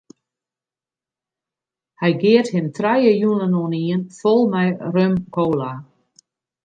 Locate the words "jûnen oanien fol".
3.21-4.41